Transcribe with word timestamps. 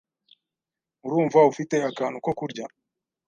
Urumva 1.05 1.39
ufite 1.51 1.75
akantu 1.89 2.17
ko 2.25 2.31
kurya? 2.39 2.65